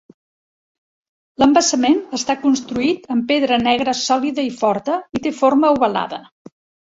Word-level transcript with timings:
L"embassament 1.41 1.99
està 2.19 2.35
construït 2.45 3.05
amb 3.17 3.27
pedra 3.33 3.61
negra 3.67 3.95
sòlida 4.01 4.47
i 4.49 4.51
forta, 4.63 4.97
i 5.19 5.23
té 5.27 5.35
forma 5.43 5.73
ovalada. 5.77 6.23